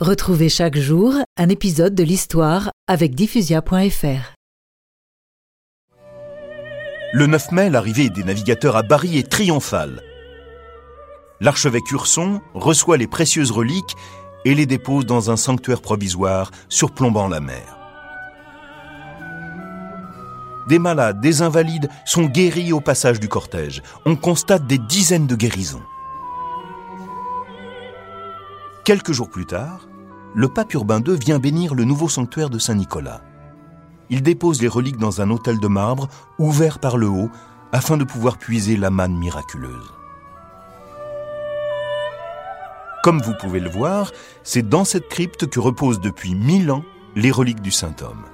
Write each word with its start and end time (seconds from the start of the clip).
Retrouvez 0.00 0.48
chaque 0.48 0.78
jour 0.78 1.12
un 1.36 1.50
épisode 1.50 1.94
de 1.94 2.02
l'histoire 2.02 2.70
avec 2.86 3.14
diffusia.fr. 3.14 4.34
Le 7.12 7.26
9 7.26 7.52
mai, 7.52 7.68
l'arrivée 7.68 8.08
des 8.08 8.24
navigateurs 8.24 8.76
à 8.76 8.82
Bari 8.82 9.18
est 9.18 9.30
triomphale. 9.30 10.00
L'archevêque 11.42 11.90
Urson 11.90 12.40
reçoit 12.54 12.96
les 12.96 13.08
précieuses 13.08 13.50
reliques 13.50 13.94
et 14.46 14.54
les 14.54 14.64
dépose 14.64 15.04
dans 15.04 15.30
un 15.30 15.36
sanctuaire 15.36 15.82
provisoire 15.82 16.50
surplombant 16.70 17.28
la 17.28 17.40
mer. 17.40 17.76
Des 20.70 20.78
malades, 20.78 21.20
des 21.20 21.42
invalides 21.42 21.90
sont 22.06 22.24
guéris 22.24 22.72
au 22.72 22.80
passage 22.80 23.20
du 23.20 23.28
cortège. 23.28 23.82
On 24.06 24.16
constate 24.16 24.66
des 24.66 24.78
dizaines 24.78 25.26
de 25.26 25.36
guérisons. 25.36 25.82
Quelques 28.82 29.12
jours 29.12 29.28
plus 29.28 29.44
tard, 29.44 29.89
le 30.34 30.48
pape 30.48 30.74
Urbain 30.74 31.00
II 31.00 31.16
vient 31.16 31.38
bénir 31.38 31.74
le 31.74 31.84
nouveau 31.84 32.08
sanctuaire 32.08 32.50
de 32.50 32.58
Saint-Nicolas. 32.58 33.22
Il 34.10 34.22
dépose 34.22 34.62
les 34.62 34.68
reliques 34.68 34.98
dans 34.98 35.20
un 35.20 35.30
autel 35.30 35.58
de 35.58 35.68
marbre 35.68 36.08
ouvert 36.38 36.78
par 36.78 36.96
le 36.96 37.08
haut 37.08 37.30
afin 37.72 37.96
de 37.96 38.04
pouvoir 38.04 38.38
puiser 38.38 38.76
la 38.76 38.90
manne 38.90 39.16
miraculeuse. 39.16 39.92
Comme 43.02 43.22
vous 43.22 43.34
pouvez 43.40 43.60
le 43.60 43.70
voir, 43.70 44.12
c'est 44.42 44.68
dans 44.68 44.84
cette 44.84 45.08
crypte 45.08 45.46
que 45.46 45.60
reposent 45.60 46.00
depuis 46.00 46.34
mille 46.34 46.70
ans 46.70 46.84
les 47.16 47.30
reliques 47.30 47.62
du 47.62 47.70
saint 47.70 47.94
homme. 48.02 48.24